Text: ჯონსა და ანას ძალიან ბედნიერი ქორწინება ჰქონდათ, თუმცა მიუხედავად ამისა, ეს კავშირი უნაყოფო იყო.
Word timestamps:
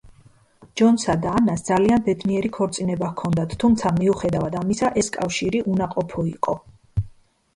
ჯონსა 0.79 1.15
და 1.25 1.31
ანას 1.39 1.63
ძალიან 1.65 2.05
ბედნიერი 2.07 2.49
ქორწინება 2.55 3.09
ჰქონდათ, 3.11 3.53
თუმცა 3.63 3.91
მიუხედავად 3.99 4.57
ამისა, 4.61 4.89
ეს 5.03 5.13
კავშირი 5.17 5.61
უნაყოფო 5.75 6.25
იყო. 6.33 6.57